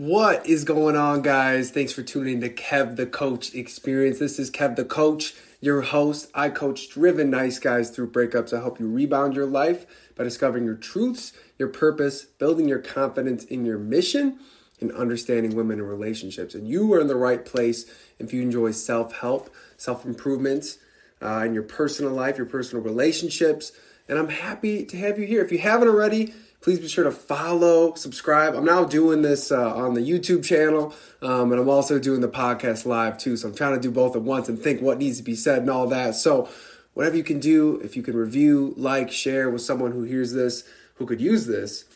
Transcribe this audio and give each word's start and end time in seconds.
What 0.00 0.46
is 0.46 0.64
going 0.64 0.96
on, 0.96 1.20
guys? 1.20 1.72
Thanks 1.72 1.92
for 1.92 2.02
tuning 2.02 2.36
in 2.36 2.40
to 2.40 2.48
Kev 2.48 2.96
the 2.96 3.04
Coach 3.04 3.54
Experience. 3.54 4.18
This 4.18 4.38
is 4.38 4.50
Kev 4.50 4.76
the 4.76 4.84
Coach, 4.86 5.34
your 5.60 5.82
host. 5.82 6.30
I 6.34 6.48
coach 6.48 6.88
driven 6.88 7.28
nice 7.28 7.58
guys 7.58 7.90
through 7.90 8.10
breakups. 8.10 8.56
I 8.56 8.62
help 8.62 8.80
you 8.80 8.88
rebound 8.88 9.36
your 9.36 9.44
life 9.44 9.84
by 10.16 10.24
discovering 10.24 10.64
your 10.64 10.76
truths, 10.76 11.34
your 11.58 11.68
purpose, 11.68 12.24
building 12.24 12.66
your 12.66 12.78
confidence 12.78 13.44
in 13.44 13.66
your 13.66 13.76
mission, 13.76 14.38
and 14.80 14.90
understanding 14.92 15.54
women 15.54 15.80
and 15.80 15.86
relationships. 15.86 16.54
And 16.54 16.66
you 16.66 16.90
are 16.94 17.00
in 17.02 17.08
the 17.08 17.14
right 17.14 17.44
place 17.44 17.84
if 18.18 18.32
you 18.32 18.40
enjoy 18.40 18.70
self 18.70 19.16
help, 19.16 19.54
self 19.76 20.06
improvement 20.06 20.78
uh, 21.20 21.42
in 21.44 21.52
your 21.52 21.62
personal 21.62 22.12
life, 22.12 22.38
your 22.38 22.46
personal 22.46 22.82
relationships. 22.82 23.72
And 24.08 24.18
I'm 24.18 24.30
happy 24.30 24.86
to 24.86 24.96
have 24.96 25.18
you 25.18 25.26
here. 25.26 25.44
If 25.44 25.52
you 25.52 25.58
haven't 25.58 25.88
already, 25.88 26.32
Please 26.60 26.78
be 26.78 26.88
sure 26.88 27.04
to 27.04 27.10
follow, 27.10 27.94
subscribe. 27.94 28.54
I'm 28.54 28.66
now 28.66 28.84
doing 28.84 29.22
this 29.22 29.50
uh, 29.50 29.74
on 29.74 29.94
the 29.94 30.02
YouTube 30.02 30.44
channel, 30.44 30.94
um, 31.22 31.52
and 31.52 31.60
I'm 31.60 31.70
also 31.70 31.98
doing 31.98 32.20
the 32.20 32.28
podcast 32.28 32.84
live 32.84 33.16
too. 33.16 33.38
So 33.38 33.48
I'm 33.48 33.54
trying 33.54 33.76
to 33.76 33.80
do 33.80 33.90
both 33.90 34.14
at 34.14 34.20
once 34.20 34.50
and 34.50 34.58
think 34.58 34.82
what 34.82 34.98
needs 34.98 35.16
to 35.16 35.22
be 35.22 35.34
said 35.34 35.60
and 35.60 35.70
all 35.70 35.86
that. 35.86 36.16
So 36.16 36.50
whatever 36.92 37.16
you 37.16 37.24
can 37.24 37.40
do, 37.40 37.80
if 37.82 37.96
you 37.96 38.02
can 38.02 38.14
review, 38.14 38.74
like, 38.76 39.10
share 39.10 39.48
with 39.48 39.62
someone 39.62 39.92
who 39.92 40.02
hears 40.02 40.34
this, 40.34 40.64
who 40.96 41.06
could 41.06 41.20
use 41.20 41.46
this, 41.46 41.86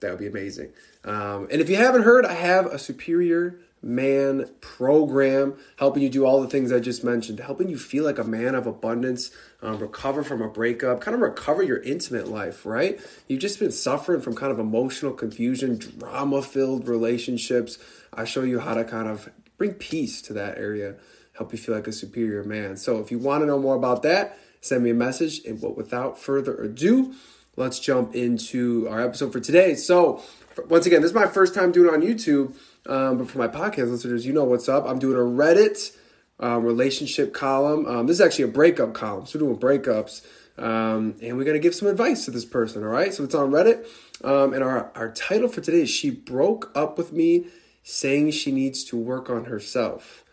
that 0.00 0.10
would 0.10 0.20
be 0.20 0.26
amazing. 0.26 0.74
Um, 1.04 1.48
and 1.50 1.62
if 1.62 1.70
you 1.70 1.76
haven't 1.76 2.02
heard, 2.02 2.26
I 2.26 2.34
have 2.34 2.66
a 2.66 2.78
superior 2.78 3.60
man 3.82 4.48
program 4.60 5.54
helping 5.76 6.02
you 6.02 6.08
do 6.08 6.24
all 6.24 6.40
the 6.40 6.48
things 6.48 6.70
I 6.70 6.78
just 6.78 7.02
mentioned, 7.02 7.40
helping 7.40 7.68
you 7.68 7.76
feel 7.76 8.04
like 8.04 8.18
a 8.18 8.24
man 8.24 8.54
of 8.54 8.66
abundance, 8.66 9.30
um, 9.60 9.78
recover 9.78 10.22
from 10.22 10.40
a 10.40 10.48
breakup, 10.48 11.00
kind 11.00 11.14
of 11.14 11.20
recover 11.20 11.62
your 11.62 11.82
intimate 11.82 12.28
life, 12.28 12.64
right? 12.64 13.00
You've 13.26 13.40
just 13.40 13.58
been 13.58 13.72
suffering 13.72 14.20
from 14.20 14.36
kind 14.36 14.52
of 14.52 14.58
emotional 14.58 15.12
confusion, 15.12 15.78
drama 15.78 16.42
filled 16.42 16.86
relationships. 16.86 17.78
I 18.12 18.24
show 18.24 18.42
you 18.42 18.60
how 18.60 18.74
to 18.74 18.84
kind 18.84 19.08
of 19.08 19.28
bring 19.58 19.74
peace 19.74 20.22
to 20.22 20.32
that 20.34 20.58
area, 20.58 20.96
help 21.34 21.52
you 21.52 21.58
feel 21.58 21.74
like 21.74 21.86
a 21.88 21.92
superior 21.92 22.44
man. 22.44 22.76
So 22.76 22.98
if 22.98 23.10
you 23.10 23.18
want 23.18 23.42
to 23.42 23.46
know 23.46 23.58
more 23.58 23.74
about 23.76 24.02
that, 24.04 24.38
send 24.60 24.84
me 24.84 24.90
a 24.90 24.94
message. 24.94 25.44
And 25.44 25.60
but 25.60 25.76
without 25.76 26.18
further 26.18 26.56
ado, 26.56 27.14
let's 27.56 27.80
jump 27.80 28.14
into 28.14 28.88
our 28.88 29.00
episode 29.00 29.32
for 29.32 29.40
today. 29.40 29.74
So 29.74 30.22
once 30.68 30.86
again, 30.86 31.00
this 31.02 31.10
is 31.10 31.14
my 31.14 31.26
first 31.26 31.54
time 31.54 31.72
doing 31.72 31.88
it 31.88 31.94
on 31.94 32.02
YouTube. 32.02 32.54
Um, 32.86 33.18
but 33.18 33.30
for 33.30 33.38
my 33.38 33.48
podcast 33.48 33.90
listeners, 33.90 34.26
you 34.26 34.32
know 34.32 34.44
what's 34.44 34.68
up. 34.68 34.84
I'm 34.86 34.98
doing 34.98 35.16
a 35.16 35.20
Reddit 35.20 35.96
um, 36.40 36.64
relationship 36.64 37.32
column. 37.32 37.86
Um, 37.86 38.06
this 38.06 38.16
is 38.16 38.20
actually 38.20 38.44
a 38.44 38.48
breakup 38.48 38.94
column. 38.94 39.26
So 39.26 39.38
we're 39.38 39.46
doing 39.46 39.60
breakups. 39.60 40.26
Um, 40.58 41.14
and 41.22 41.38
we're 41.38 41.44
going 41.44 41.54
to 41.54 41.60
give 41.60 41.74
some 41.74 41.88
advice 41.88 42.24
to 42.26 42.30
this 42.30 42.44
person, 42.44 42.82
all 42.82 42.90
right? 42.90 43.14
So 43.14 43.24
it's 43.24 43.34
on 43.34 43.50
Reddit. 43.50 43.86
Um, 44.22 44.52
and 44.52 44.62
our, 44.62 44.92
our 44.94 45.10
title 45.10 45.48
for 45.48 45.60
today 45.60 45.82
is 45.82 45.90
She 45.90 46.10
Broke 46.10 46.70
Up 46.74 46.98
With 46.98 47.12
Me 47.12 47.46
Saying 47.82 48.32
She 48.32 48.52
Needs 48.52 48.84
to 48.84 48.96
Work 48.96 49.30
on 49.30 49.46
Herself. 49.46 50.24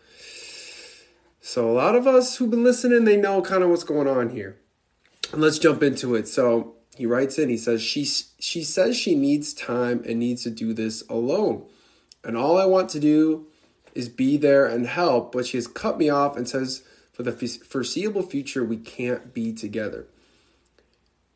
So 1.40 1.70
a 1.70 1.72
lot 1.72 1.94
of 1.94 2.06
us 2.06 2.36
who've 2.36 2.50
been 2.50 2.64
listening, 2.64 3.04
they 3.04 3.16
know 3.16 3.40
kind 3.40 3.62
of 3.62 3.70
what's 3.70 3.82
going 3.82 4.06
on 4.06 4.30
here. 4.30 4.58
And 5.32 5.40
let's 5.40 5.58
jump 5.58 5.82
into 5.82 6.14
it. 6.14 6.28
So 6.28 6.74
he 6.96 7.06
writes 7.06 7.38
in, 7.38 7.48
he 7.48 7.56
says, 7.56 7.80
she, 7.80 8.04
she 8.04 8.62
says 8.62 8.96
she 8.96 9.14
needs 9.14 9.54
time 9.54 10.02
and 10.06 10.18
needs 10.18 10.42
to 10.42 10.50
do 10.50 10.74
this 10.74 11.02
alone. 11.08 11.66
And 12.24 12.36
all 12.36 12.58
I 12.58 12.64
want 12.66 12.90
to 12.90 13.00
do 13.00 13.46
is 13.94 14.08
be 14.08 14.36
there 14.36 14.66
and 14.66 14.86
help, 14.86 15.32
but 15.32 15.46
she 15.46 15.56
has 15.56 15.66
cut 15.66 15.98
me 15.98 16.08
off 16.08 16.36
and 16.36 16.48
says, 16.48 16.82
for 17.12 17.22
the 17.22 17.32
foreseeable 17.32 18.22
future, 18.22 18.64
we 18.64 18.76
can't 18.76 19.34
be 19.34 19.52
together. 19.52 20.06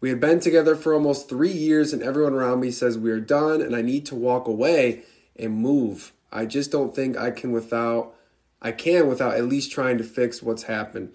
We 0.01 0.09
had 0.11 0.21
been 0.21 0.41
together 0.41 0.77
for 0.77 0.95
almost 0.95 1.29
three 1.29 1.53
years, 1.53 1.93
and 1.93 2.03
everyone 2.03 2.35
around 2.35 2.61
me 2.61 2.71
says 2.71 2.99
we 2.99 3.11
are 3.11 3.21
done, 3.21 3.61
and 3.63 3.75
I 3.75 3.83
need 3.83 4.07
to 4.07 4.15
walk 4.15 4.47
away 4.47 5.03
and 5.37 5.57
move. 5.57 6.13
I 6.31 6.47
just 6.47 6.71
don't 6.71 6.95
think 6.95 7.17
I 7.17 7.31
can 7.31 7.53
without 7.53 8.15
I 8.61 8.73
can 8.73 9.09
without 9.09 9.35
at 9.35 9.45
least 9.45 9.73
trying 9.73 9.99
to 9.99 10.05
fix 10.05 10.43
what's 10.43 10.65
happened. 10.65 11.13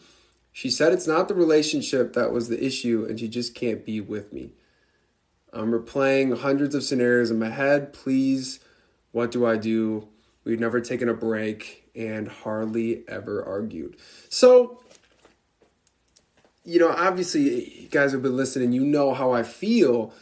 She 0.52 0.70
said 0.70 0.94
it's 0.94 1.08
not 1.08 1.28
the 1.28 1.34
relationship 1.36 2.14
that 2.14 2.31
was 2.31 2.47
the 2.47 2.63
issue, 2.63 3.06
and 3.08 3.19
she 3.19 3.28
just 3.28 3.56
can't 3.56 3.85
be 3.85 4.02
with 4.02 4.31
me. 4.31 4.52
I'm 5.52 5.72
replaying 5.72 6.41
hundreds 6.41 6.75
of 6.75 6.84
scenarios 6.84 7.31
in 7.31 7.40
my 7.40 7.50
head. 7.50 7.91
Please 7.91 8.59
what 9.12 9.31
do 9.31 9.46
I 9.46 9.58
do? 9.58 10.08
We've 10.44 10.59
never 10.59 10.81
taken 10.81 11.09
a 11.09 11.14
break 11.14 11.90
and 11.96 12.28
hardly 12.28 13.03
ever 13.08 13.44
argued. 13.44 13.97
So, 14.30 14.81
you 16.64 16.80
know, 16.80 16.90
obviously, 16.90 17.81
you 17.81 17.90
guys 17.90 18.12
have 18.12 18.22
been 18.22 18.38
listening, 18.38 18.72
you 18.72 18.86
know 18.86 19.14
how 19.14 19.31
I 19.31 19.44
feel 19.44 20.14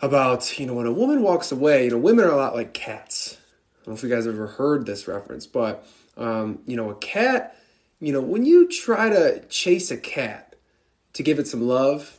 about, 0.00 0.58
you 0.58 0.66
know, 0.66 0.74
when 0.74 0.86
a 0.86 0.92
woman 0.92 1.22
walks 1.22 1.52
away, 1.52 1.84
you 1.84 1.90
know, 1.90 1.98
women 1.98 2.24
are 2.24 2.30
a 2.30 2.36
lot 2.36 2.54
like 2.54 2.74
cats. 2.74 3.36
I 3.38 3.84
don't 3.84 3.94
know 3.94 3.98
if 3.98 4.02
you 4.02 4.08
guys 4.08 4.24
have 4.24 4.34
ever 4.34 4.46
heard 4.46 4.86
this 4.86 5.08
reference, 5.08 5.46
but, 5.46 5.86
um, 6.16 6.60
you 6.66 6.76
know, 6.76 6.90
a 6.90 6.94
cat, 6.96 7.56
you 8.00 8.12
know, 8.12 8.20
when 8.20 8.44
you 8.44 8.68
try 8.68 9.08
to 9.08 9.44
chase 9.46 9.90
a 9.90 9.96
cat 9.96 10.56
to 11.12 11.22
give 11.22 11.38
it 11.38 11.46
some 11.46 11.66
love, 11.66 12.18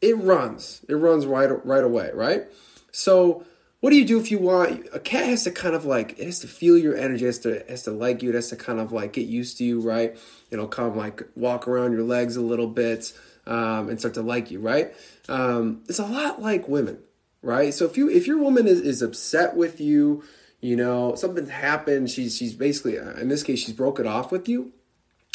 it 0.00 0.16
runs. 0.16 0.84
It 0.88 0.94
runs 0.94 1.26
right, 1.26 1.66
right 1.66 1.84
away, 1.84 2.10
right? 2.14 2.44
So, 2.92 3.44
what 3.80 3.90
do 3.90 3.96
you 3.96 4.04
do 4.04 4.18
if 4.18 4.30
you 4.30 4.38
want 4.38 4.86
a 4.92 4.98
cat 4.98 5.26
has 5.26 5.44
to 5.44 5.50
kind 5.50 5.74
of 5.74 5.84
like 5.84 6.18
it 6.18 6.24
has 6.24 6.40
to 6.40 6.48
feel 6.48 6.76
your 6.76 6.96
energy 6.96 7.24
it 7.24 7.28
has 7.28 7.38
to 7.38 7.50
it 7.50 7.70
has 7.70 7.82
to 7.82 7.90
like 7.90 8.22
you 8.22 8.30
it 8.30 8.34
has 8.34 8.48
to 8.48 8.56
kind 8.56 8.80
of 8.80 8.92
like 8.92 9.12
get 9.12 9.26
used 9.26 9.58
to 9.58 9.64
you 9.64 9.80
right 9.80 10.16
it'll 10.50 10.68
come 10.68 10.96
like 10.96 11.22
walk 11.34 11.68
around 11.68 11.92
your 11.92 12.02
legs 12.02 12.36
a 12.36 12.40
little 12.40 12.68
bit 12.68 13.12
um, 13.46 13.88
and 13.88 13.98
start 13.98 14.14
to 14.14 14.22
like 14.22 14.50
you 14.50 14.60
right 14.60 14.92
um, 15.28 15.82
it's 15.88 15.98
a 15.98 16.06
lot 16.06 16.40
like 16.42 16.68
women 16.68 16.98
right 17.42 17.72
so 17.72 17.84
if 17.84 17.96
you 17.96 18.10
if 18.10 18.26
your 18.26 18.38
woman 18.38 18.66
is, 18.66 18.80
is 18.80 19.02
upset 19.02 19.56
with 19.56 19.80
you 19.80 20.22
you 20.60 20.74
know 20.74 21.14
something 21.14 21.46
happened 21.46 22.10
she's 22.10 22.36
she's 22.36 22.54
basically 22.54 22.98
uh, 22.98 23.12
in 23.12 23.28
this 23.28 23.42
case 23.42 23.60
she's 23.60 23.74
broken 23.74 24.06
off 24.06 24.32
with 24.32 24.48
you 24.48 24.72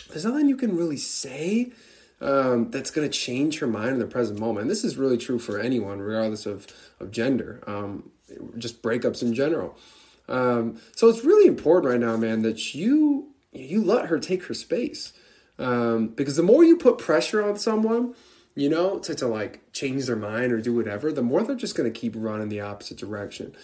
there's 0.09 0.25
nothing 0.25 0.49
you 0.49 0.57
can 0.57 0.75
really 0.75 0.97
say 0.97 1.71
um, 2.21 2.71
that's 2.71 2.89
going 2.89 3.09
to 3.09 3.17
change 3.17 3.59
her 3.59 3.67
mind 3.67 3.89
in 3.89 3.99
the 3.99 4.07
present 4.07 4.39
moment. 4.39 4.61
And 4.61 4.71
this 4.71 4.85
is 4.85 4.95
really 4.95 5.17
true 5.17 5.39
for 5.39 5.59
anyone, 5.59 5.99
regardless 5.99 6.45
of, 6.45 6.67
of 7.01 7.11
gender. 7.11 7.61
Um, 7.67 8.11
just 8.57 8.81
breakups 8.81 9.21
in 9.21 9.33
general. 9.33 9.77
Um, 10.27 10.79
so 10.95 11.09
it's 11.09 11.23
really 11.23 11.47
important 11.47 11.91
right 11.91 11.99
now, 11.99 12.17
man, 12.17 12.41
that 12.43 12.73
you 12.73 13.29
you 13.51 13.83
let 13.83 14.07
her 14.07 14.19
take 14.19 14.45
her 14.45 14.53
space. 14.53 15.13
Um, 15.59 16.07
because 16.07 16.35
the 16.35 16.43
more 16.43 16.63
you 16.63 16.75
put 16.75 16.97
pressure 16.97 17.43
on 17.43 17.57
someone, 17.59 18.15
you 18.55 18.69
know, 18.69 18.99
to, 18.99 19.13
to 19.15 19.27
like 19.27 19.71
change 19.71 20.05
their 20.07 20.15
mind 20.15 20.51
or 20.51 20.59
do 20.59 20.73
whatever, 20.73 21.11
the 21.11 21.21
more 21.21 21.43
they're 21.43 21.55
just 21.55 21.75
going 21.75 21.91
to 21.91 21.99
keep 21.99 22.13
running 22.15 22.49
the 22.49 22.61
opposite 22.61 22.97
direction. 22.97 23.55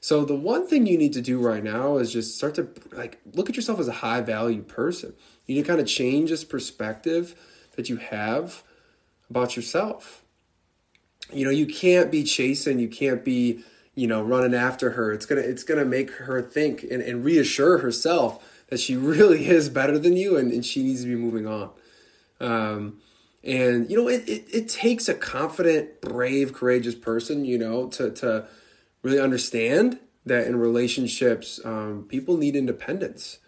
So 0.00 0.24
the 0.24 0.36
one 0.36 0.66
thing 0.66 0.86
you 0.86 0.98
need 0.98 1.12
to 1.14 1.20
do 1.20 1.40
right 1.40 1.64
now 1.64 1.96
is 1.96 2.12
just 2.12 2.36
start 2.36 2.54
to 2.56 2.68
like 2.92 3.18
look 3.32 3.48
at 3.48 3.56
yourself 3.56 3.80
as 3.80 3.88
a 3.88 3.92
high 3.92 4.20
value 4.20 4.62
person. 4.62 5.14
You 5.46 5.56
need 5.56 5.62
to 5.62 5.68
kind 5.68 5.80
of 5.80 5.86
change 5.86 6.30
this 6.30 6.44
perspective 6.44 7.34
that 7.76 7.88
you 7.88 7.96
have 7.96 8.62
about 9.30 9.56
yourself. 9.56 10.22
You 11.32 11.44
know, 11.44 11.50
you 11.50 11.66
can't 11.66 12.10
be 12.10 12.24
chasing, 12.24 12.78
you 12.78 12.88
can't 12.88 13.24
be 13.24 13.64
you 13.98 14.06
know 14.06 14.22
running 14.22 14.54
after 14.54 14.90
her 14.90 15.12
it's 15.12 15.26
gonna 15.26 15.40
it's 15.40 15.64
gonna 15.64 15.84
make 15.84 16.10
her 16.12 16.40
think 16.40 16.82
and, 16.82 17.02
and 17.02 17.24
reassure 17.24 17.78
herself 17.78 18.44
that 18.68 18.78
she 18.78 18.96
really 19.12 19.48
is 19.48 19.68
better 19.68 19.98
than 19.98 20.16
you 20.16 20.36
and, 20.36 20.52
and 20.52 20.64
she 20.64 20.82
needs 20.82 21.02
to 21.02 21.08
be 21.08 21.14
moving 21.14 21.46
on. 21.46 21.70
Um, 22.40 23.00
and 23.42 23.90
you 23.90 23.96
know 23.96 24.08
it, 24.08 24.28
it, 24.28 24.44
it 24.52 24.68
takes 24.68 25.08
a 25.08 25.14
confident 25.14 26.00
brave 26.00 26.52
courageous 26.52 26.94
person 26.94 27.44
you 27.44 27.58
know 27.58 27.88
to 27.88 28.10
to 28.10 28.46
really 29.02 29.20
understand 29.20 29.98
that 30.26 30.46
in 30.46 30.56
relationships 30.56 31.60
um, 31.64 32.04
people 32.08 32.36
need 32.36 32.54
independence 32.56 33.38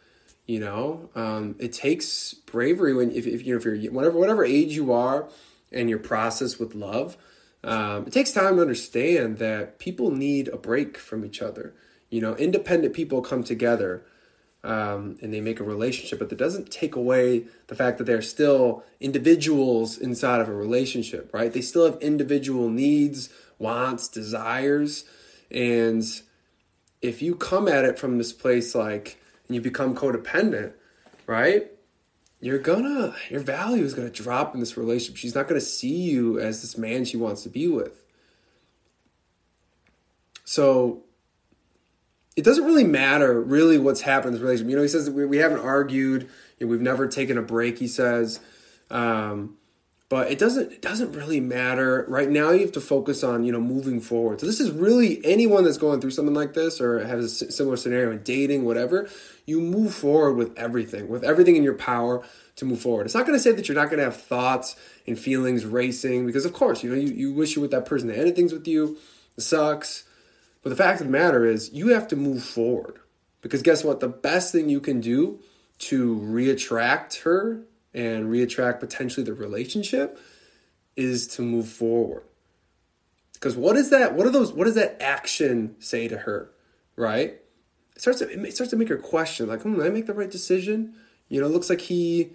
you 0.51 0.59
know? 0.59 1.09
Um, 1.15 1.55
it 1.61 1.73
takes 1.73 2.35
bravery 2.35 2.93
when 2.93 3.13
if, 3.13 3.25
if 3.25 3.47
you 3.47 3.55
know 3.55 3.59
if 3.59 3.65
you're 3.65 3.93
whatever 3.93 4.19
whatever 4.19 4.45
age 4.45 4.75
you 4.75 4.93
are 4.93 5.29
and 5.71 5.89
your 5.89 6.01
process 6.01 6.59
with 6.59 6.75
love 6.75 7.17
um, 7.63 8.07
it 8.07 8.13
takes 8.13 8.33
time 8.33 8.57
to 8.57 8.63
understand 8.63 9.39
that 9.39 9.79
people 9.79 10.11
need 10.11 10.49
a 10.49 10.57
break 10.57 10.97
from 10.97 11.25
each 11.25 11.43
other. 11.43 11.75
You 12.09 12.21
know, 12.21 12.35
independent 12.37 12.95
people 12.95 13.21
come 13.23 13.45
together 13.45 14.03
um, 14.65 15.17
and 15.23 15.33
they 15.33 15.41
make 15.41 15.61
a 15.61 15.65
relationship, 15.65 16.19
but 16.19 16.29
that 16.31 16.39
doesn't 16.39 16.71
take 16.71 16.97
away 16.97 17.45
the 17.69 17.75
fact 17.75 17.99
that 17.99 18.05
they're 18.05 18.23
still 18.23 18.85
individuals 18.99 19.99
inside 19.99 20.41
of 20.41 20.49
a 20.49 20.55
relationship, 20.55 21.33
right? 21.33 21.53
They 21.53 21.61
still 21.61 21.85
have 21.85 22.01
individual 22.01 22.69
needs, 22.69 23.31
wants, 23.59 24.09
desires. 24.09 25.05
And 25.51 26.05
if 27.01 27.23
you 27.23 27.35
come 27.35 27.69
at 27.69 27.85
it 27.85 27.99
from 27.99 28.19
this 28.19 28.33
place 28.33 28.75
like, 28.75 29.19
and 29.49 29.55
you 29.55 29.61
become 29.61 29.95
codependent, 29.95 30.73
right? 31.27 31.71
You're 32.41 32.59
gonna 32.59 33.15
your 33.29 33.41
value 33.41 33.85
is 33.85 33.95
gonna 33.95 34.11
drop 34.11 34.55
in 34.55 34.61
this 34.61 34.77
relationship. 34.77 35.17
She's 35.17 35.35
not 35.35 35.47
gonna 35.47 35.61
see 35.61 36.03
you 36.03 36.39
as 36.41 36.63
this 36.63 36.79
man 36.79 37.05
she 37.05 37.17
wants 37.17 37.43
to 37.43 37.49
be 37.49 37.69
with. 37.69 38.03
So 40.45 41.05
it 42.37 42.43
doesn't 42.43 42.65
really 42.65 42.85
matter 42.85 43.41
really 43.41 43.79
what's 43.79 44.01
happened 44.01 44.29
in 44.29 44.33
this 44.35 44.43
relationship. 44.43 44.71
You 44.71 44.77
know, 44.77 44.83
he 44.83 44.89
says 44.89 45.11
we, 45.11 45.27
we 45.27 45.37
haven't 45.37 45.61
argued, 45.61 46.29
you 46.59 46.67
know, 46.67 46.71
we've 46.71 46.81
never 46.81 47.07
taken 47.07 47.37
a 47.37 47.43
break, 47.43 47.79
he 47.79 47.87
says. 47.87 48.41
Um, 48.91 49.57
but 50.11 50.29
it 50.29 50.41
doesn't 50.41 50.73
it 50.73 50.83
doesn't 50.83 51.13
really 51.13 51.41
matter. 51.41 52.05
Right 52.09 52.29
now 52.29 52.51
you 52.51 52.63
have 52.63 52.73
to 52.73 52.81
focus 52.81 53.25
on 53.25 53.45
you 53.45 53.53
know 53.53 53.61
moving 53.61 54.01
forward. 54.01 54.41
So 54.41 54.47
this 54.47 54.61
is 54.61 54.71
really 54.73 55.25
anyone 55.25 55.65
that's 55.65 55.79
going 55.79 56.01
through 56.01 56.11
something 56.11 56.35
like 56.35 56.53
this 56.53 56.81
or 56.81 56.99
has 57.07 57.41
a 57.41 57.51
similar 57.53 57.77
scenario 57.77 58.11
in 58.11 58.23
dating 58.23 58.65
whatever 58.67 59.09
you 59.47 59.61
move 59.61 59.95
forward 59.95 60.35
with 60.35 60.59
everything 60.59 61.09
with 61.09 61.25
everything 61.25 61.57
in 61.57 61.63
your 61.63 61.75
power 61.75 62.23
to 62.57 62.65
move 62.67 62.81
forward. 62.81 63.07
It's 63.07 63.15
not 63.15 63.25
going 63.25 63.39
to 63.39 63.43
say 63.43 63.53
that 63.53 63.69
you're 63.69 63.77
not 63.77 63.87
going 63.87 63.99
to 63.99 64.05
have 64.05 64.21
thoughts 64.21 64.75
and 65.07 65.17
feelings 65.19 65.65
racing 65.65 66.27
because 66.27 66.45
of 66.45 66.53
course 66.53 66.83
you 66.83 66.91
know 66.91 66.97
you, 66.97 67.13
you 67.13 67.33
wish 67.33 67.55
you 67.55 67.63
with 67.63 67.71
that 67.71 67.87
person 67.87 68.09
that 68.09 68.19
ended 68.19 68.37
things 68.37 68.53
with 68.53 68.67
you. 68.67 68.99
It 69.39 69.43
sucks. 69.43 70.05
But 70.63 70.71
the 70.71 70.77
fact 70.77 71.01
of 71.01 71.07
the 71.07 71.13
matter 71.13 71.47
is 71.47 71.73
you 71.73 71.89
have 71.89 72.09
to 72.09 72.17
move 72.17 72.43
forward 72.43 72.99
because 73.43 73.63
guess 73.63 73.85
what? 73.85 74.01
The 74.01 74.09
best 74.09 74.51
thing 74.51 74.69
you 74.69 74.81
can 74.81 75.01
do 75.01 75.39
to 75.79 76.19
reattract 76.19 77.23
her 77.23 77.63
and 77.93 78.31
reattract 78.31 78.81
potentially 78.81 79.25
the 79.25 79.35
relationship 79.35 80.19
is 80.97 81.27
to 81.27 81.43
move 81.43 81.69
forward. 81.69 82.23
Because 83.35 83.57
what 83.57 83.77
is 83.77 83.91
that? 83.91 84.15
What 84.15 84.27
are 84.27 84.31
those? 84.31 84.53
What 84.53 84.65
does 84.65 84.75
that 84.75 85.01
action 85.01 85.75
say 85.79 86.09
to 86.09 86.19
her? 86.19 86.51
Right? 86.97 87.41
It 87.97 88.03
starts 88.03 88.19
to 88.19 88.29
it 88.29 88.55
starts 88.55 88.71
to 88.71 88.77
make 88.77 88.89
her 88.89 88.99
question, 88.99 89.49
like, 89.49 89.63
hmm, 89.63 89.77
did 89.77 89.87
I 89.87 89.89
make 89.89 90.07
the 90.07 90.15
right 90.15 90.31
decision? 90.31 90.95
You 91.29 91.41
know, 91.41 91.49
looks 91.49 91.71
like 91.71 91.81
he 91.81 92.33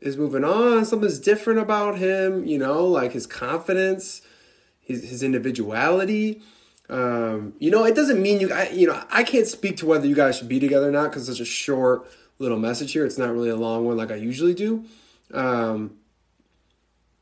is 0.00 0.16
moving 0.16 0.44
on. 0.44 0.84
Something's 0.84 1.18
different 1.18 1.60
about 1.60 1.98
him. 1.98 2.44
You 2.44 2.58
know, 2.58 2.84
like 2.84 3.12
his 3.12 3.26
confidence, 3.26 4.20
his 4.80 5.08
his 5.08 5.22
individuality. 5.22 6.42
Um, 6.90 7.54
you 7.58 7.70
know, 7.70 7.84
it 7.84 7.94
doesn't 7.94 8.20
mean 8.20 8.40
you. 8.40 8.52
I, 8.52 8.68
you 8.68 8.86
know, 8.86 9.02
I 9.10 9.22
can't 9.22 9.46
speak 9.46 9.78
to 9.78 9.86
whether 9.86 10.06
you 10.06 10.14
guys 10.14 10.36
should 10.36 10.48
be 10.48 10.60
together 10.60 10.90
or 10.90 10.92
not 10.92 11.10
because 11.10 11.28
it's 11.30 11.40
a 11.40 11.44
short 11.46 12.06
little 12.38 12.58
message 12.58 12.92
here. 12.92 13.04
It's 13.04 13.18
not 13.18 13.32
really 13.32 13.50
a 13.50 13.56
long 13.56 13.84
one 13.84 13.96
like 13.96 14.10
I 14.10 14.16
usually 14.16 14.54
do. 14.54 14.84
Um, 15.32 15.96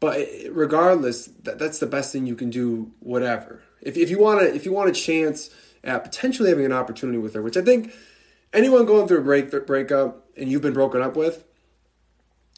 but 0.00 0.26
regardless, 0.50 1.26
that, 1.44 1.58
that's 1.58 1.78
the 1.78 1.86
best 1.86 2.12
thing 2.12 2.26
you 2.26 2.34
can 2.34 2.50
do. 2.50 2.90
Whatever. 3.00 3.62
If, 3.80 3.96
if 3.96 4.10
you 4.10 4.18
want 4.18 4.40
to, 4.40 4.54
if 4.54 4.64
you 4.64 4.72
want 4.72 4.90
a 4.90 4.92
chance 4.92 5.50
at 5.84 6.04
potentially 6.04 6.48
having 6.48 6.64
an 6.64 6.72
opportunity 6.72 7.18
with 7.18 7.34
her, 7.34 7.42
which 7.42 7.56
I 7.56 7.62
think 7.62 7.92
anyone 8.52 8.86
going 8.86 9.08
through 9.08 9.18
a 9.18 9.22
break 9.22 9.66
breakup 9.66 10.28
and 10.36 10.50
you've 10.50 10.62
been 10.62 10.72
broken 10.72 11.02
up 11.02 11.16
with, 11.16 11.44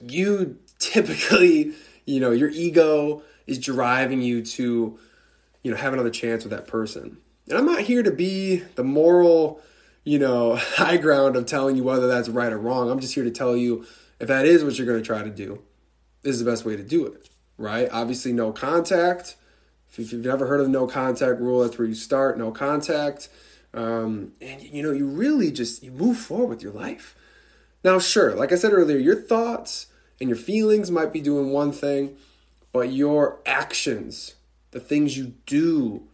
you 0.00 0.58
typically, 0.78 1.72
you 2.06 2.20
know, 2.20 2.30
your 2.30 2.50
ego 2.50 3.22
is 3.46 3.58
driving 3.58 4.22
you 4.22 4.42
to, 4.42 4.98
you 5.62 5.70
know, 5.70 5.76
have 5.76 5.92
another 5.92 6.10
chance 6.10 6.44
with 6.44 6.50
that 6.50 6.66
person. 6.66 7.18
And 7.48 7.58
I'm 7.58 7.66
not 7.66 7.80
here 7.80 8.02
to 8.02 8.10
be 8.10 8.56
the 8.74 8.84
moral 8.84 9.60
you 10.04 10.18
know, 10.18 10.56
high 10.76 10.96
ground 10.96 11.36
of 11.36 11.46
telling 11.46 11.76
you 11.76 11.84
whether 11.84 12.06
that's 12.06 12.28
right 12.28 12.52
or 12.52 12.58
wrong. 12.58 12.90
I'm 12.90 13.00
just 13.00 13.14
here 13.14 13.24
to 13.24 13.30
tell 13.30 13.56
you 13.56 13.86
if 14.20 14.28
that 14.28 14.46
is 14.46 14.62
what 14.62 14.78
you're 14.78 14.86
going 14.86 15.00
to 15.00 15.06
try 15.06 15.22
to 15.22 15.30
do, 15.30 15.62
this 16.22 16.34
is 16.34 16.44
the 16.44 16.50
best 16.50 16.64
way 16.64 16.76
to 16.76 16.82
do 16.82 17.06
it, 17.06 17.28
right? 17.58 17.88
Obviously, 17.90 18.32
no 18.32 18.52
contact. 18.52 19.36
If 19.96 20.12
you've 20.12 20.24
never 20.24 20.46
heard 20.46 20.60
of 20.60 20.66
the 20.66 20.72
no 20.72 20.86
contact 20.86 21.40
rule, 21.40 21.60
that's 21.60 21.78
where 21.78 21.86
you 21.86 21.94
start, 21.94 22.38
no 22.38 22.50
contact. 22.50 23.28
Um, 23.72 24.32
and, 24.40 24.62
you 24.62 24.82
know, 24.82 24.92
you 24.92 25.06
really 25.06 25.50
just, 25.50 25.82
you 25.82 25.90
move 25.90 26.16
forward 26.16 26.48
with 26.48 26.62
your 26.62 26.72
life. 26.72 27.16
Now, 27.82 27.98
sure, 27.98 28.34
like 28.34 28.52
I 28.52 28.56
said 28.56 28.72
earlier, 28.72 28.98
your 28.98 29.20
thoughts 29.20 29.88
and 30.20 30.28
your 30.28 30.38
feelings 30.38 30.90
might 30.90 31.12
be 31.12 31.20
doing 31.20 31.50
one 31.50 31.70
thing, 31.70 32.16
but 32.72 32.92
your 32.92 33.40
actions, 33.44 34.34
the 34.70 34.80
things 34.80 35.16
you 35.16 35.34
do, 35.46 36.08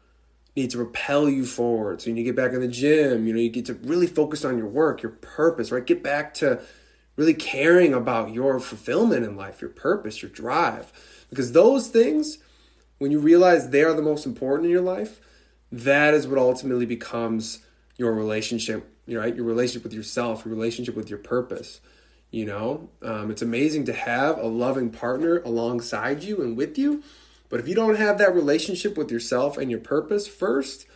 need 0.63 0.71
to 0.71 0.79
propel 0.79 1.29
you 1.29 1.45
forward. 1.45 2.01
So 2.01 2.11
you 2.11 2.15
need 2.15 2.23
to 2.23 2.29
get 2.31 2.37
back 2.37 2.53
in 2.53 2.61
the 2.61 2.69
gym. 2.69 3.27
You 3.27 3.33
know, 3.33 3.41
you 3.41 3.51
get 3.51 3.67
to 3.67 3.75
really 3.75 4.07
focus 4.07 4.45
on 4.45 4.59
your 4.59 4.67
work, 4.67 5.03
your 5.03 5.13
purpose, 5.13 5.71
right? 5.71 5.85
Get 5.85 6.03
back 6.03 6.35
to 6.35 6.61
really 7.17 7.35
caring 7.35 7.93
about 7.93 8.33
your 8.33 8.61
fulfillment 8.61 9.25
in 9.25 9.37
life, 9.37 9.61
your 9.61 9.71
purpose, 9.71 10.23
your 10.23 10.31
drive. 10.31 10.93
Because 11.29 11.53
those 11.53 11.89
things, 11.89 12.39
when 12.99 13.11
you 13.11 13.19
realize 13.19 13.69
they 13.71 13.85
are 13.85 13.95
the 13.95 14.03
most 14.03 14.27
important 14.27 14.67
in 14.67 14.73
your 14.73 14.81
life, 14.81 15.21
that 15.73 16.15
is 16.15 16.27
what 16.27 16.39
ultimately 16.39 16.87
becomes 16.87 17.61
your 17.97 18.13
relationship, 18.13 18.91
right? 19.07 19.37
Your 19.37 19.45
relationship 19.45 19.85
with 19.85 19.93
yourself, 19.93 20.45
your 20.45 20.55
relationship 20.55 20.97
with 20.97 21.11
your 21.11 21.19
purpose. 21.19 21.81
You 22.31 22.47
know, 22.47 22.89
um, 23.03 23.31
it's 23.31 23.43
amazing 23.43 23.87
to 23.87 23.93
have 23.93 24.39
a 24.39 24.47
loving 24.47 24.91
partner 24.91 25.39
alongside 25.39 26.23
you 26.23 26.41
and 26.43 26.57
with 26.57 26.79
you 26.79 27.03
but 27.51 27.61
if 27.61 27.69
you 27.69 27.75
don't 27.75 27.97
have 27.97 28.19
that 28.19 28.35
relationship 28.35 28.97
with 28.97 29.11
yourself 29.11 29.59
and 29.59 29.71
your 29.71 29.81
purpose 29.81 30.27
first, 30.27 30.87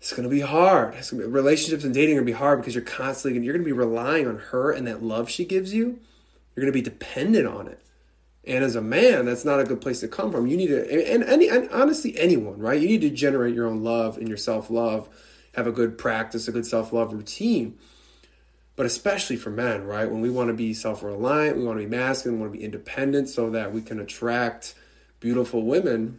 it's 0.00 0.12
going 0.12 0.24
to 0.24 0.28
be 0.28 0.40
hard. 0.40 0.92
Gonna 0.92 1.22
be, 1.22 1.28
relationships 1.28 1.84
and 1.84 1.94
dating 1.94 2.16
are 2.16 2.20
going 2.20 2.26
to 2.26 2.32
be 2.32 2.36
hard 2.36 2.60
because 2.60 2.74
you're 2.74 2.84
constantly 2.84 3.42
you're 3.42 3.54
going 3.54 3.64
to 3.64 3.66
be 3.66 3.72
relying 3.72 4.26
on 4.26 4.38
her 4.50 4.72
and 4.72 4.86
that 4.86 5.02
love 5.02 5.30
she 5.30 5.44
gives 5.44 5.72
you. 5.72 6.00
You're 6.54 6.66
going 6.66 6.72
to 6.72 6.72
be 6.72 6.82
dependent 6.82 7.46
on 7.46 7.68
it. 7.68 7.80
And 8.46 8.62
as 8.62 8.76
a 8.76 8.82
man, 8.82 9.24
that's 9.24 9.44
not 9.44 9.60
a 9.60 9.64
good 9.64 9.80
place 9.80 10.00
to 10.00 10.08
come 10.08 10.30
from. 10.30 10.46
You 10.46 10.56
need 10.56 10.66
to, 10.66 11.10
and, 11.10 11.24
any, 11.24 11.48
and 11.48 11.70
honestly, 11.70 12.18
anyone, 12.18 12.58
right? 12.58 12.78
You 12.78 12.88
need 12.88 13.00
to 13.00 13.10
generate 13.10 13.54
your 13.54 13.66
own 13.66 13.82
love 13.82 14.18
and 14.18 14.28
your 14.28 14.36
self 14.36 14.68
love, 14.68 15.08
have 15.54 15.66
a 15.66 15.72
good 15.72 15.96
practice, 15.96 16.48
a 16.48 16.52
good 16.52 16.66
self 16.66 16.92
love 16.92 17.14
routine. 17.14 17.78
But 18.76 18.86
especially 18.86 19.36
for 19.36 19.50
men, 19.50 19.84
right? 19.84 20.10
When 20.10 20.20
we 20.20 20.28
want 20.28 20.48
to 20.48 20.54
be 20.54 20.74
self 20.74 21.02
reliant, 21.02 21.56
we 21.56 21.64
want 21.64 21.78
to 21.78 21.86
be 21.86 21.90
masculine, 21.90 22.38
we 22.38 22.42
want 22.42 22.52
to 22.52 22.58
be 22.58 22.64
independent 22.64 23.28
so 23.28 23.50
that 23.50 23.72
we 23.72 23.80
can 23.80 24.00
attract 24.00 24.74
beautiful 25.24 25.62
women 25.62 26.18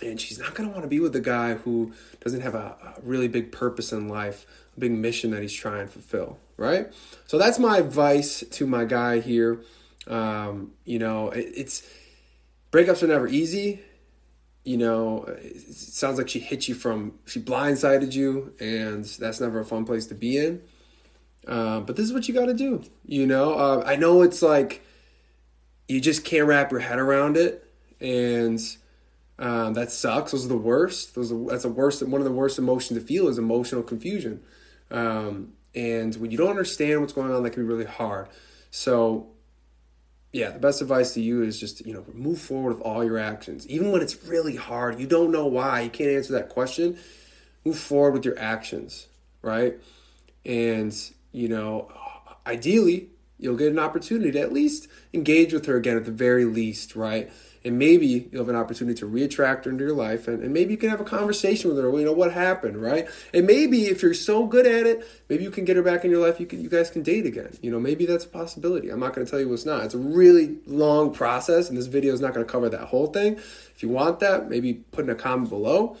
and 0.00 0.18
she's 0.18 0.38
not 0.38 0.54
going 0.54 0.66
to 0.66 0.72
want 0.72 0.82
to 0.82 0.88
be 0.88 0.98
with 0.98 1.14
a 1.14 1.20
guy 1.20 1.52
who 1.52 1.92
doesn't 2.20 2.40
have 2.40 2.54
a, 2.54 2.74
a, 2.96 3.00
really 3.02 3.28
big 3.28 3.52
purpose 3.52 3.92
in 3.92 4.08
life 4.08 4.46
a 4.74 4.80
big 4.80 4.92
mission 4.92 5.30
that 5.30 5.42
he's 5.42 5.52
trying 5.52 5.86
to 5.86 5.92
fulfill 5.92 6.38
right? 6.56 6.90
So 7.26 7.36
that's 7.36 7.58
my 7.58 7.76
advice 7.78 8.42
to 8.52 8.66
my 8.66 8.86
guy 8.86 9.20
here. 9.20 9.60
Um, 10.06 10.72
you 10.86 10.98
know 10.98 11.28
it, 11.30 11.52
it's 11.54 11.86
breakups 12.72 13.02
are 13.02 13.08
never 13.08 13.28
easy. 13.28 13.82
You 14.64 14.78
know 14.78 15.24
it 15.26 15.74
sounds 15.74 16.16
like 16.16 16.30
she 16.30 16.40
hit 16.40 16.66
you 16.66 16.74
from 16.74 17.18
she 17.26 17.42
blindsided 17.42 18.14
you 18.14 18.54
and 18.58 19.04
that's 19.04 19.38
never 19.38 19.60
a 19.60 19.66
fun 19.66 19.84
place 19.84 20.06
to 20.06 20.14
be 20.14 20.38
in. 20.38 20.62
Uh, 21.46 21.80
but 21.80 21.96
this 21.96 22.06
is 22.06 22.14
what 22.14 22.26
you 22.26 22.32
got 22.32 22.46
to 22.46 22.54
do 22.54 22.82
you 23.04 23.26
know? 23.26 23.52
Uh, 23.52 23.82
i 23.84 23.96
know 23.96 24.22
it's 24.22 24.40
like 24.40 24.82
you 25.88 26.00
just 26.00 26.24
can't 26.24 26.46
wrap 26.46 26.70
your 26.70 26.80
head 26.80 26.98
around 26.98 27.36
it 27.36 27.63
and 28.04 28.60
um, 29.38 29.72
that 29.74 29.90
sucks. 29.90 30.32
Those 30.32 30.44
are 30.44 30.48
the 30.48 30.56
worst. 30.56 31.14
Those 31.14 31.32
are, 31.32 31.46
that's 31.46 31.62
the 31.62 31.70
worst. 31.70 32.02
One 32.06 32.20
of 32.20 32.26
the 32.26 32.32
worst 32.32 32.58
emotions 32.58 33.00
to 33.00 33.04
feel 33.04 33.28
is 33.28 33.38
emotional 33.38 33.82
confusion. 33.82 34.42
Um, 34.90 35.54
and 35.74 36.14
when 36.16 36.30
you 36.30 36.36
don't 36.36 36.50
understand 36.50 37.00
what's 37.00 37.14
going 37.14 37.32
on, 37.32 37.42
that 37.42 37.50
can 37.50 37.62
be 37.62 37.66
really 37.66 37.86
hard. 37.86 38.28
So, 38.70 39.28
yeah, 40.32 40.50
the 40.50 40.58
best 40.58 40.82
advice 40.82 41.14
to 41.14 41.20
you 41.22 41.42
is 41.42 41.58
just 41.58 41.84
you 41.86 41.94
know 41.94 42.04
move 42.12 42.40
forward 42.40 42.74
with 42.74 42.82
all 42.82 43.02
your 43.02 43.18
actions, 43.18 43.66
even 43.68 43.90
when 43.90 44.02
it's 44.02 44.22
really 44.24 44.56
hard. 44.56 45.00
You 45.00 45.06
don't 45.06 45.32
know 45.32 45.46
why. 45.46 45.80
You 45.80 45.90
can't 45.90 46.10
answer 46.10 46.34
that 46.34 46.50
question. 46.50 46.98
Move 47.64 47.78
forward 47.78 48.12
with 48.12 48.24
your 48.24 48.38
actions, 48.38 49.06
right? 49.40 49.76
And 50.44 50.94
you 51.32 51.48
know, 51.48 51.90
ideally, 52.46 53.08
you'll 53.38 53.56
get 53.56 53.72
an 53.72 53.78
opportunity 53.78 54.32
to 54.32 54.40
at 54.40 54.52
least 54.52 54.88
engage 55.12 55.52
with 55.52 55.66
her 55.66 55.76
again 55.76 55.96
at 55.96 56.04
the 56.04 56.12
very 56.12 56.44
least, 56.44 56.96
right? 56.96 57.30
and 57.64 57.78
maybe 57.78 58.28
you'll 58.30 58.42
have 58.42 58.48
an 58.48 58.56
opportunity 58.56 58.98
to 58.98 59.08
reattract 59.08 59.64
her 59.64 59.70
into 59.70 59.84
your 59.84 59.94
life 59.94 60.28
and, 60.28 60.42
and 60.42 60.52
maybe 60.52 60.72
you 60.72 60.76
can 60.76 60.90
have 60.90 61.00
a 61.00 61.04
conversation 61.04 61.70
with 61.70 61.82
her 61.82 61.98
you 61.98 62.04
know 62.04 62.12
what 62.12 62.32
happened 62.32 62.80
right? 62.80 63.08
And 63.32 63.46
maybe 63.46 63.86
if 63.86 64.02
you're 64.02 64.14
so 64.14 64.46
good 64.46 64.66
at 64.66 64.86
it 64.86 65.06
maybe 65.28 65.42
you 65.42 65.50
can 65.50 65.64
get 65.64 65.76
her 65.76 65.82
back 65.82 66.04
in 66.04 66.10
your 66.10 66.24
life 66.24 66.38
you 66.38 66.46
can 66.46 66.60
you 66.60 66.68
guys 66.68 66.90
can 66.90 67.02
date 67.02 67.26
again. 67.26 67.56
You 67.62 67.70
know 67.70 67.80
maybe 67.80 68.06
that's 68.06 68.24
a 68.24 68.28
possibility. 68.28 68.90
I'm 68.90 69.00
not 69.00 69.14
going 69.14 69.26
to 69.26 69.30
tell 69.30 69.40
you 69.40 69.48
what's 69.48 69.64
not. 69.64 69.84
It's 69.84 69.94
a 69.94 69.98
really 69.98 70.58
long 70.66 71.12
process 71.12 71.68
and 71.68 71.78
this 71.78 71.86
video 71.86 72.12
is 72.12 72.20
not 72.20 72.34
going 72.34 72.44
to 72.44 72.52
cover 72.52 72.68
that 72.68 72.86
whole 72.88 73.06
thing. 73.06 73.36
If 73.36 73.82
you 73.82 73.88
want 73.88 74.20
that 74.20 74.50
maybe 74.50 74.74
put 74.74 75.04
in 75.04 75.10
a 75.10 75.14
comment 75.14 75.48
below 75.48 75.96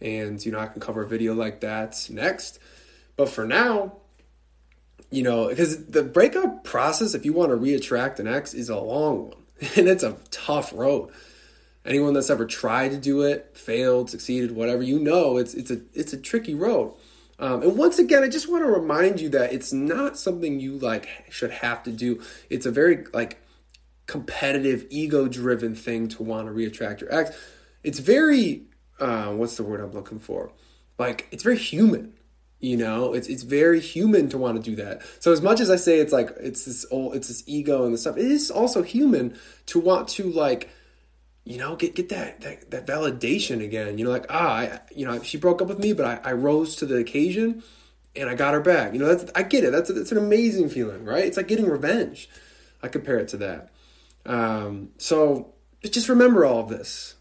and 0.00 0.44
you 0.44 0.50
know 0.50 0.58
i 0.58 0.66
can 0.66 0.80
cover 0.80 1.02
a 1.02 1.08
video 1.08 1.34
like 1.34 1.60
that 1.60 2.08
next. 2.10 2.58
But 3.16 3.28
for 3.28 3.46
now 3.46 3.98
you 5.12 5.22
know 5.22 5.48
because 5.48 5.86
the 5.86 6.02
breakup 6.02 6.64
process 6.64 7.14
if 7.14 7.24
you 7.24 7.32
want 7.32 7.50
to 7.50 7.56
reattract 7.56 8.18
an 8.18 8.26
ex 8.26 8.54
is 8.54 8.68
a 8.68 8.78
long 8.78 9.28
one 9.28 9.42
and 9.76 9.88
it's 9.88 10.02
a 10.02 10.16
tough 10.30 10.72
road. 10.74 11.10
Anyone 11.84 12.14
that's 12.14 12.30
ever 12.30 12.46
tried 12.46 12.92
to 12.92 12.96
do 12.96 13.22
it, 13.22 13.56
failed, 13.56 14.08
succeeded, 14.08 14.52
whatever, 14.52 14.82
you 14.82 14.98
know 14.98 15.36
it's 15.36 15.54
it's 15.54 15.70
a 15.70 15.80
it's 15.94 16.12
a 16.12 16.16
tricky 16.16 16.54
road. 16.54 16.94
Um, 17.38 17.62
and 17.62 17.76
once 17.76 17.98
again, 17.98 18.22
I 18.22 18.28
just 18.28 18.48
want 18.48 18.62
to 18.62 18.70
remind 18.70 19.20
you 19.20 19.28
that 19.30 19.52
it's 19.52 19.72
not 19.72 20.16
something 20.16 20.60
you 20.60 20.78
like 20.78 21.08
should 21.28 21.50
have 21.50 21.82
to 21.84 21.90
do. 21.90 22.22
It's 22.50 22.66
a 22.66 22.70
very 22.70 23.04
like 23.12 23.42
competitive, 24.06 24.86
ego-driven 24.90 25.74
thing 25.74 26.08
to 26.08 26.22
want 26.22 26.46
to 26.46 26.52
reattract 26.52 27.00
your 27.00 27.12
ex. 27.12 27.36
It's 27.82 27.98
very 27.98 28.66
uh, 29.00 29.32
what's 29.32 29.56
the 29.56 29.64
word 29.64 29.80
I'm 29.80 29.92
looking 29.92 30.20
for? 30.20 30.52
Like 30.98 31.26
it's 31.32 31.42
very 31.42 31.58
human. 31.58 32.14
You 32.62 32.76
know, 32.76 33.12
it's 33.12 33.26
it's 33.26 33.42
very 33.42 33.80
human 33.80 34.28
to 34.28 34.38
want 34.38 34.56
to 34.56 34.62
do 34.62 34.76
that. 34.76 35.02
So 35.18 35.32
as 35.32 35.42
much 35.42 35.58
as 35.58 35.68
I 35.68 35.74
say 35.74 35.98
it's 35.98 36.12
like 36.12 36.30
it's 36.38 36.64
this 36.64 36.86
old 36.92 37.16
it's 37.16 37.26
this 37.26 37.42
ego 37.48 37.84
and 37.84 37.92
this 37.92 38.02
stuff, 38.02 38.16
it 38.16 38.24
is 38.24 38.52
also 38.52 38.82
human 38.82 39.36
to 39.66 39.80
want 39.80 40.06
to 40.10 40.30
like 40.30 40.70
you 41.42 41.58
know 41.58 41.74
get 41.74 41.96
get 41.96 42.08
that 42.10 42.40
that, 42.42 42.70
that 42.70 42.86
validation 42.86 43.64
again. 43.64 43.98
You 43.98 44.04
know, 44.04 44.12
like 44.12 44.26
ah, 44.30 44.54
I, 44.58 44.80
you 44.94 45.04
know, 45.04 45.20
she 45.24 45.38
broke 45.38 45.60
up 45.60 45.66
with 45.66 45.80
me, 45.80 45.92
but 45.92 46.06
I, 46.06 46.30
I 46.30 46.32
rose 46.34 46.76
to 46.76 46.86
the 46.86 46.98
occasion 46.98 47.64
and 48.14 48.30
I 48.30 48.36
got 48.36 48.54
her 48.54 48.60
back. 48.60 48.92
You 48.92 49.00
know, 49.00 49.12
that's 49.12 49.32
I 49.34 49.42
get 49.42 49.64
it. 49.64 49.72
That's 49.72 49.92
that's 49.92 50.12
an 50.12 50.18
amazing 50.18 50.68
feeling, 50.68 51.04
right? 51.04 51.24
It's 51.24 51.36
like 51.36 51.48
getting 51.48 51.68
revenge. 51.68 52.28
I 52.80 52.86
compare 52.86 53.18
it 53.18 53.26
to 53.28 53.38
that. 53.38 53.70
Um, 54.24 54.90
so 54.98 55.54
just 55.82 56.08
remember 56.08 56.44
all 56.44 56.60
of 56.60 56.68
this. 56.68 57.16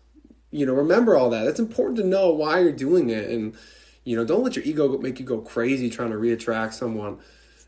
You 0.52 0.68
know, 0.68 0.74
remember 0.74 1.16
all 1.16 1.32
that. 1.32 1.48
It's 1.48 1.60
important 1.60 1.98
to 1.98 2.06
know 2.06 2.30
why 2.30 2.60
you're 2.60 2.72
doing 2.72 3.10
it, 3.10 3.28
and 3.28 3.56
you 4.04 4.16
know, 4.16 4.26
don't 4.26 4.44
let 4.44 4.56
your 4.56 4.66
ego 4.66 4.98
make 4.98 5.20
you 5.20 5.26
go 5.26 5.40
crazy 5.40 5.90
trying 5.90 6.12
to 6.12 6.18
reattract 6.18 6.74
someone. 6.74 7.20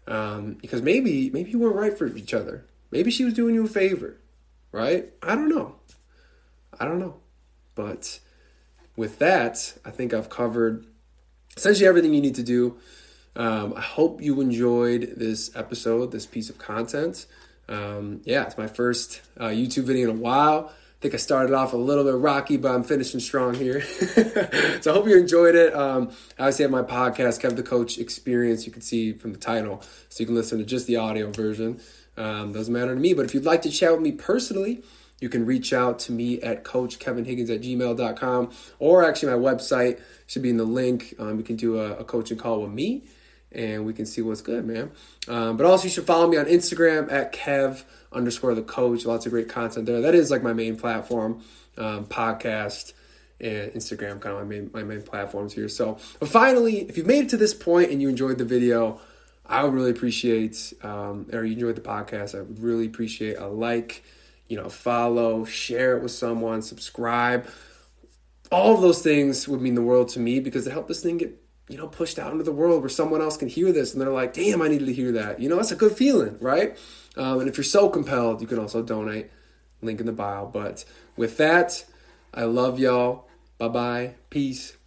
Um, 0.06 0.58
because 0.62 0.82
maybe 0.82 1.30
maybe 1.30 1.52
you 1.52 1.60
weren't 1.60 1.76
right 1.76 1.98
for 1.98 2.08
each 2.08 2.34
other. 2.34 2.66
Maybe 2.92 3.10
she 3.10 3.24
was 3.24 3.34
doing 3.34 3.56
you 3.56 3.66
a 3.66 3.70
favor, 3.70 4.18
right? 4.72 5.12
I 5.22 5.36
don't 5.36 5.50
know. 5.50 5.76
I 6.80 6.86
don't 6.86 7.00
know. 7.00 7.16
But 7.76 8.20
with 8.96 9.20
that, 9.20 9.74
I 9.86 9.92
think 9.92 10.14
I've 10.14 10.30
covered 10.30 10.86
essentially 11.56 11.88
everything 11.88 12.14
you 12.14 12.22
need 12.22 12.36
to 12.36 12.44
do. 12.44 12.78
Um, 13.36 13.74
I 13.76 13.82
hope 13.82 14.22
you 14.22 14.42
enjoyed 14.42 15.14
this 15.18 15.56
episode, 15.56 16.12
this 16.12 16.26
piece 16.26 16.50
of 16.50 16.58
content. 16.58 17.26
Um, 17.68 18.22
yeah, 18.26 18.44
it's 18.44 18.58
my 18.58 18.68
first 18.68 19.22
uh, 19.40 19.46
YouTube 19.48 19.84
video 19.84 20.10
in 20.10 20.18
a 20.18 20.20
while. 20.20 20.72
I 21.04 21.08
think 21.12 21.16
I 21.16 21.18
started 21.18 21.54
off 21.54 21.74
a 21.74 21.78
little 21.78 22.06
bit 22.06 22.16
rocky, 22.16 22.56
but 22.56 22.74
I'm 22.74 22.82
finishing 22.82 23.20
strong 23.20 23.56
here. 23.56 23.82
so 24.80 24.90
I 24.90 24.94
hope 24.94 25.06
you 25.06 25.18
enjoyed 25.18 25.54
it. 25.54 25.76
Um, 25.76 26.12
I 26.40 26.44
obviously 26.44 26.64
have 26.64 26.72
my 26.72 26.82
podcast, 26.82 27.42
Kev 27.42 27.58
the 27.58 27.62
Coach 27.62 27.98
Experience. 27.98 28.66
You 28.66 28.72
can 28.72 28.82
see 28.82 29.12
from 29.12 29.34
the 29.34 29.38
title, 29.38 29.82
so 30.08 30.22
you 30.22 30.26
can 30.26 30.34
listen 30.34 30.60
to 30.60 30.64
just 30.64 30.88
the 30.88 30.96
audio 30.96 31.30
version. 31.30 31.82
Um, 32.16 32.54
doesn't 32.54 32.74
matter 32.74 32.96
to 32.96 33.02
me. 33.02 33.14
But 33.14 33.26
if 33.26 33.34
you'd 33.34 33.44
like 33.44 33.64
to 33.64 33.70
chat 33.70 33.92
with 33.92 34.00
me 34.00 34.14
personally, 34.14 34.82
you 35.20 35.28
can 35.28 35.46
reach 35.46 35.74
out 35.74 36.00
to 36.00 36.14
me 36.14 36.42
at 36.42 36.64
coachkevinhiggins 36.64 37.54
at 37.54 37.60
gmail.com 37.60 38.52
or 38.80 39.04
actually 39.04 39.34
my 39.34 39.52
website 39.52 40.00
should 40.28 40.42
be 40.42 40.52
in 40.52 40.56
the 40.56 40.64
link. 40.64 41.16
Um, 41.20 41.38
you 41.38 41.44
can 41.44 41.58
do 41.58 41.82
a, 41.82 41.98
a, 41.98 42.06
coaching 42.06 42.38
call 42.38 42.62
with 42.62 42.72
me 42.72 43.04
and 43.56 43.86
we 43.86 43.94
can 43.94 44.06
see 44.06 44.22
what's 44.22 44.42
good, 44.42 44.66
man. 44.66 44.92
Um, 45.28 45.58
but 45.58 45.66
also 45.66 45.86
you 45.86 45.90
should 45.90 46.06
follow 46.06 46.28
me 46.28 46.38
on 46.38 46.46
Instagram 46.46 47.12
at 47.12 47.34
kev 47.34 47.84
underscore 48.12 48.56
the 48.56 48.62
coach. 48.64 49.06
Lots 49.06 49.26
of 49.26 49.32
great 49.32 49.50
content 49.50 49.86
there. 49.86 50.02
That 50.02 50.16
is 50.16 50.32
like 50.32 50.44
my 50.44 50.54
main 50.54 50.76
platform, 50.76 51.42
um, 51.78 52.06
podcast 52.06 52.94
and 53.40 53.72
Instagram, 53.74 54.22
kind 54.22 54.36
of 54.36 54.38
my 54.38 54.44
main, 54.44 54.70
my 54.74 54.84
main 54.84 55.02
platforms 55.02 55.54
here. 55.54 55.68
So 55.68 55.98
but 56.20 56.30
finally, 56.30 56.82
if 56.82 56.98
you've 56.98 57.08
made 57.08 57.26
it 57.26 57.30
to 57.30 57.38
this 57.38 57.54
point 57.54 57.92
and 57.92 58.02
you 58.02 58.10
enjoyed 58.10 58.38
the 58.38 58.46
video, 58.46 59.00
I 59.46 59.64
would 59.64 59.74
really 59.74 59.92
appreciate, 59.92 60.74
um, 60.84 61.28
or 61.34 61.44
you 61.44 61.54
enjoyed 61.54 61.76
the 61.76 61.82
podcast, 61.82 62.36
I 62.36 62.42
would 62.42 62.60
really 62.60 62.86
appreciate 62.86 63.38
a 63.38 63.48
like, 63.48 64.04
you 64.48 64.58
know, 64.58 64.70
follow, 64.70 65.44
share 65.46 65.98
it 65.98 66.04
with 66.04 66.12
someone, 66.12 66.62
subscribe. 66.62 67.48
All 68.52 68.76
of 68.76 68.82
those 68.82 69.02
things 69.02 69.48
would 69.48 69.62
mean 69.62 69.76
the 69.76 69.82
world 69.82 70.10
to 70.10 70.20
me 70.20 70.40
because 70.40 70.68
it 70.68 70.72
helped 70.72 70.88
this 70.88 71.02
thing 71.02 71.18
get, 71.18 71.42
you 71.70 71.78
know, 71.78 71.88
pushed 71.88 72.20
out 72.20 72.32
into 72.32 72.44
the 72.44 72.52
world 72.52 72.82
where 72.82 72.90
someone 72.90 73.22
else 73.22 73.38
can 73.38 73.48
hear 73.48 73.72
this 73.72 73.94
and 73.94 74.02
they're 74.02 74.10
like, 74.10 74.34
damn, 74.34 74.62
I 74.62 74.68
needed 74.68 74.86
to 74.86 74.94
hear 74.94 75.14
that. 75.14 75.40
You 75.40 75.50
know, 75.50 75.56
that's 75.56 75.72
a 75.72 75.76
good 75.76 75.96
feeling, 75.96 76.38
right? 76.40 76.78
Um, 77.16 77.40
and 77.40 77.50
if 77.50 77.58
you're 77.58 77.64
so 77.64 77.90
compelled, 77.90 78.42
you 78.42 78.48
can 78.48 78.60
also 78.60 78.82
donate. 78.82 79.30
Link 79.82 80.00
in 80.00 80.06
the 80.06 80.14
bio. 80.14 80.46
But 80.46 80.86
with 81.16 81.38
that, 81.38 81.86
I 82.34 82.44
love 82.44 82.80
y'all. 82.80 83.28
Bye 83.58 83.68
bye. 83.68 84.16
Peace. 84.30 84.78